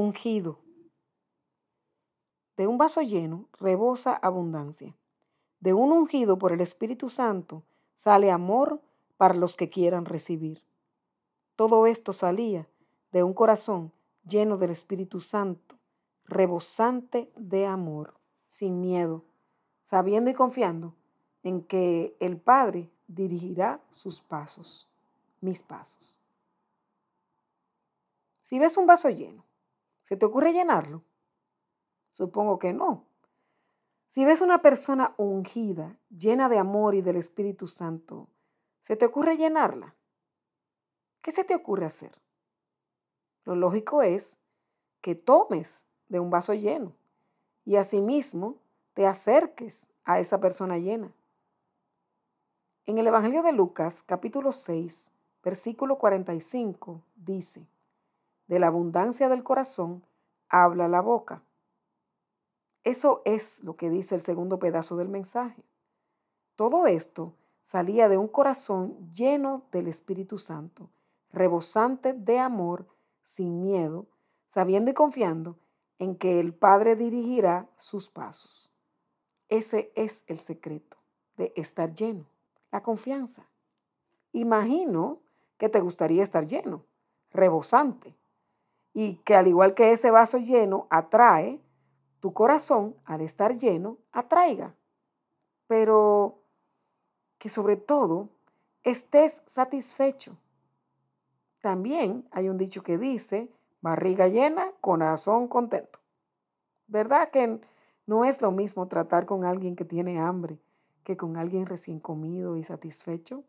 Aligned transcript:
ungido. 0.00 0.58
De 2.56 2.66
un 2.66 2.78
vaso 2.78 3.02
lleno 3.02 3.48
rebosa 3.58 4.14
abundancia. 4.14 4.96
De 5.60 5.72
un 5.74 5.92
ungido 5.92 6.38
por 6.38 6.52
el 6.52 6.60
Espíritu 6.60 7.10
Santo 7.10 7.62
sale 7.94 8.30
amor 8.30 8.80
para 9.16 9.34
los 9.34 9.56
que 9.56 9.68
quieran 9.68 10.06
recibir. 10.06 10.64
Todo 11.54 11.86
esto 11.86 12.12
salía 12.12 12.66
de 13.12 13.22
un 13.22 13.34
corazón 13.34 13.92
lleno 14.26 14.56
del 14.56 14.70
Espíritu 14.70 15.20
Santo, 15.20 15.76
rebosante 16.24 17.30
de 17.36 17.66
amor, 17.66 18.14
sin 18.46 18.80
miedo, 18.80 19.24
sabiendo 19.84 20.30
y 20.30 20.34
confiando 20.34 20.94
en 21.42 21.62
que 21.62 22.16
el 22.20 22.38
Padre 22.38 22.90
dirigirá 23.08 23.80
sus 23.90 24.22
pasos, 24.22 24.88
mis 25.40 25.62
pasos. 25.62 26.14
Si 28.42 28.58
ves 28.58 28.76
un 28.76 28.86
vaso 28.86 29.10
lleno, 29.10 29.44
¿se 30.10 30.16
te 30.16 30.26
ocurre 30.26 30.52
llenarlo? 30.52 31.04
Supongo 32.10 32.58
que 32.58 32.72
no. 32.72 33.04
Si 34.08 34.24
ves 34.24 34.40
una 34.40 34.60
persona 34.60 35.14
ungida, 35.18 35.96
llena 36.08 36.48
de 36.48 36.58
amor 36.58 36.96
y 36.96 37.00
del 37.00 37.14
Espíritu 37.14 37.68
Santo, 37.68 38.26
¿se 38.80 38.96
te 38.96 39.06
ocurre 39.06 39.36
llenarla? 39.36 39.94
¿Qué 41.22 41.30
se 41.30 41.44
te 41.44 41.54
ocurre 41.54 41.86
hacer? 41.86 42.10
Lo 43.44 43.54
lógico 43.54 44.02
es 44.02 44.36
que 45.00 45.14
tomes 45.14 45.84
de 46.08 46.18
un 46.18 46.28
vaso 46.28 46.54
lleno 46.54 46.92
y 47.64 47.76
asimismo 47.76 48.56
te 48.94 49.06
acerques 49.06 49.86
a 50.02 50.18
esa 50.18 50.40
persona 50.40 50.76
llena. 50.78 51.12
En 52.84 52.98
el 52.98 53.06
Evangelio 53.06 53.44
de 53.44 53.52
Lucas, 53.52 54.02
capítulo 54.02 54.50
6, 54.50 55.12
versículo 55.44 55.98
45, 55.98 57.00
dice, 57.14 57.64
de 58.50 58.58
la 58.58 58.66
abundancia 58.66 59.28
del 59.28 59.44
corazón 59.44 60.02
habla 60.48 60.88
la 60.88 61.00
boca. 61.00 61.40
Eso 62.82 63.22
es 63.24 63.62
lo 63.62 63.76
que 63.76 63.88
dice 63.88 64.16
el 64.16 64.20
segundo 64.20 64.58
pedazo 64.58 64.96
del 64.96 65.08
mensaje. 65.08 65.62
Todo 66.56 66.88
esto 66.88 67.32
salía 67.62 68.08
de 68.08 68.18
un 68.18 68.26
corazón 68.26 69.14
lleno 69.14 69.62
del 69.70 69.86
Espíritu 69.86 70.36
Santo, 70.36 70.90
rebosante 71.32 72.12
de 72.12 72.40
amor, 72.40 72.88
sin 73.22 73.62
miedo, 73.62 74.06
sabiendo 74.48 74.90
y 74.90 74.94
confiando 74.94 75.54
en 76.00 76.16
que 76.16 76.40
el 76.40 76.52
Padre 76.52 76.96
dirigirá 76.96 77.68
sus 77.76 78.10
pasos. 78.10 78.72
Ese 79.48 79.92
es 79.94 80.24
el 80.26 80.38
secreto 80.38 80.96
de 81.36 81.52
estar 81.54 81.94
lleno, 81.94 82.26
la 82.72 82.82
confianza. 82.82 83.46
Imagino 84.32 85.20
que 85.56 85.68
te 85.68 85.78
gustaría 85.78 86.24
estar 86.24 86.46
lleno, 86.46 86.82
rebosante, 87.30 88.16
y 88.92 89.16
que 89.16 89.34
al 89.34 89.48
igual 89.48 89.74
que 89.74 89.92
ese 89.92 90.10
vaso 90.10 90.38
lleno 90.38 90.86
atrae, 90.90 91.60
tu 92.20 92.32
corazón 92.32 92.94
al 93.04 93.20
estar 93.20 93.56
lleno 93.56 93.98
atraiga. 94.12 94.74
Pero 95.66 96.38
que 97.38 97.48
sobre 97.48 97.76
todo 97.76 98.28
estés 98.82 99.42
satisfecho. 99.46 100.36
También 101.60 102.26
hay 102.30 102.48
un 102.48 102.58
dicho 102.58 102.82
que 102.82 102.98
dice, 102.98 103.48
barriga 103.80 104.28
llena, 104.28 104.70
corazón 104.80 105.48
contento. 105.48 105.98
¿Verdad 106.86 107.30
que 107.30 107.60
no 108.06 108.24
es 108.24 108.42
lo 108.42 108.50
mismo 108.50 108.88
tratar 108.88 109.26
con 109.26 109.44
alguien 109.44 109.76
que 109.76 109.84
tiene 109.84 110.18
hambre 110.20 110.58
que 111.04 111.16
con 111.16 111.36
alguien 111.36 111.66
recién 111.66 112.00
comido 112.00 112.56
y 112.56 112.64
satisfecho? 112.64 113.44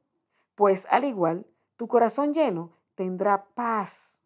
Pues 0.56 0.88
al 0.90 1.04
igual, 1.04 1.46
tu 1.76 1.88
corazón 1.88 2.34
lleno 2.34 2.72
tendrá 2.96 3.46
paz, 3.56 4.21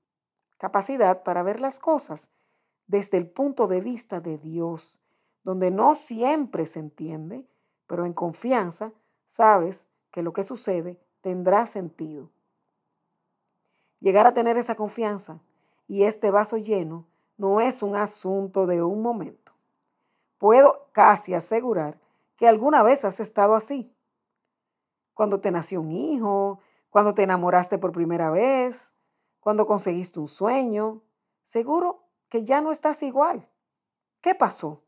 capacidad 0.66 1.22
para 1.22 1.44
ver 1.44 1.60
las 1.60 1.80
cosas 1.80 2.32
desde 2.88 3.20
el 3.20 3.30
punto 3.30 3.68
de 3.68 3.82
vista 3.82 4.20
de 4.20 4.40
Dios, 4.40 5.00
donde 5.44 5.70
no 5.70 5.94
siempre 5.94 6.66
se 6.66 6.80
entiende, 6.80 7.46
pero 7.86 8.04
en 8.04 8.14
confianza 8.14 8.92
sabes 9.28 9.88
que 10.10 10.24
lo 10.24 10.34
que 10.34 10.44
sucede 10.44 11.00
tendrá 11.22 11.68
sentido. 11.68 12.32
Llegar 14.00 14.26
a 14.26 14.34
tener 14.34 14.58
esa 14.58 14.74
confianza 14.74 15.40
y 15.88 16.06
este 16.06 16.32
vaso 16.32 16.58
lleno 16.58 17.06
no 17.38 17.62
es 17.62 17.84
un 17.84 17.96
asunto 17.96 18.66
de 18.66 18.82
un 18.82 19.04
momento. 19.04 19.52
Puedo 20.40 20.88
casi 20.94 21.36
asegurar 21.36 22.00
que 22.38 22.48
alguna 22.48 22.82
vez 22.82 23.06
has 23.06 23.20
estado 23.20 23.54
así. 23.54 23.94
Cuando 25.14 25.40
te 25.40 25.52
nació 25.52 25.82
un 25.82 25.92
hijo, 25.92 26.60
cuando 26.90 27.14
te 27.14 27.22
enamoraste 27.22 27.78
por 27.78 27.92
primera 27.92 28.32
vez, 28.32 28.95
cuando 29.46 29.68
conseguiste 29.68 30.20
un 30.20 30.28
sueño, 30.28 31.04
seguro 31.44 32.10
que 32.30 32.44
ya 32.44 32.62
no 32.62 32.72
estás 32.72 33.04
igual. 33.04 33.48
¿Qué 34.20 34.34
pasó? 34.34 34.82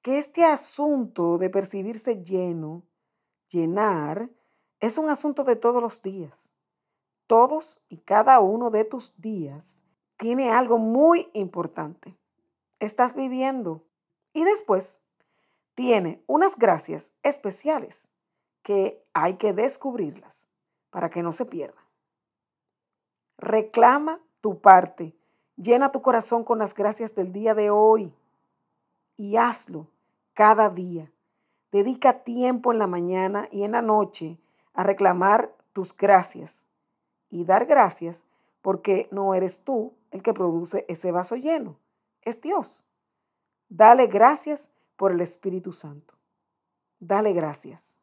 Que 0.00 0.16
este 0.16 0.46
asunto 0.46 1.36
de 1.36 1.50
percibirse 1.50 2.22
lleno, 2.22 2.82
llenar, 3.50 4.30
es 4.80 4.96
un 4.96 5.10
asunto 5.10 5.44
de 5.44 5.56
todos 5.56 5.82
los 5.82 6.00
días. 6.00 6.54
Todos 7.26 7.82
y 7.90 7.98
cada 7.98 8.40
uno 8.40 8.70
de 8.70 8.86
tus 8.86 9.12
días 9.20 9.82
tiene 10.16 10.50
algo 10.50 10.78
muy 10.78 11.28
importante. 11.34 12.16
Estás 12.80 13.14
viviendo 13.14 13.84
y 14.32 14.42
después 14.42 15.02
tiene 15.74 16.24
unas 16.26 16.56
gracias 16.56 17.12
especiales 17.22 18.10
que 18.62 19.04
hay 19.12 19.34
que 19.34 19.52
descubrirlas 19.52 20.48
para 20.88 21.10
que 21.10 21.22
no 21.22 21.34
se 21.34 21.44
pierdan. 21.44 21.83
Reclama 23.38 24.20
tu 24.40 24.60
parte 24.60 25.14
Llena 25.56 25.92
tu 25.92 26.02
corazón 26.02 26.42
con 26.42 26.58
las 26.58 26.74
gracias 26.74 27.14
del 27.14 27.32
día 27.32 27.54
de 27.54 27.70
hoy 27.70 28.12
y 29.16 29.36
hazlo 29.36 29.88
cada 30.32 30.68
día. 30.68 31.10
Dedica 31.70 32.24
tiempo 32.24 32.72
en 32.72 32.78
la 32.78 32.88
mañana 32.88 33.48
y 33.52 33.62
en 33.62 33.72
la 33.72 33.82
noche 33.82 34.38
a 34.72 34.82
reclamar 34.82 35.54
tus 35.72 35.96
gracias 35.96 36.66
y 37.30 37.44
dar 37.44 37.66
gracias 37.66 38.24
porque 38.62 39.08
no 39.12 39.34
eres 39.34 39.60
tú 39.60 39.92
el 40.10 40.22
que 40.22 40.34
produce 40.34 40.84
ese 40.88 41.12
vaso 41.12 41.36
lleno, 41.36 41.76
es 42.22 42.40
Dios. 42.40 42.84
Dale 43.68 44.06
gracias 44.06 44.70
por 44.96 45.12
el 45.12 45.20
Espíritu 45.20 45.72
Santo. 45.72 46.14
Dale 46.98 47.32
gracias. 47.32 47.93